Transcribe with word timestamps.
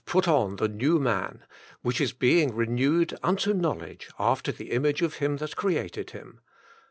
put 0.15 0.27
on 0.27 0.55
the 0.55 0.67
new 0.67 0.97
man, 0.97 1.45
which 1.83 2.01
is 2.01 2.11
being 2.11 2.55
renewed 2.55 3.15
unto 3.21 3.53
knowledge 3.53 4.09
after 4.17 4.51
the 4.51 4.71
Image 4.71 5.03
of 5.03 5.17
Him 5.17 5.37
that 5.37 5.55
created 5.55 6.09
him." 6.09 6.39